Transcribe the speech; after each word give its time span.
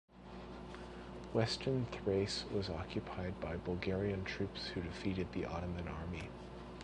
Western 1.31 1.85
Thrace 1.91 2.45
was 2.51 2.71
occupied 2.71 3.39
by 3.39 3.55
Bulgarian 3.57 4.23
troops 4.23 4.65
who 4.69 4.81
defeated 4.81 5.31
the 5.31 5.45
Ottoman 5.45 5.87
army. 5.87 6.31